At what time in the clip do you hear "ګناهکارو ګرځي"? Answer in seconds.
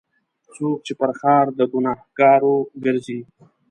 1.71-3.19